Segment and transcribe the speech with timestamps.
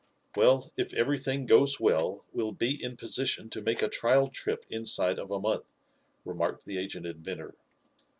[0.35, 5.19] "Well, if everything goes well we'll be in position to make a trial trip inside
[5.19, 5.65] of a month,"
[6.25, 7.53] remarked the aged inventor.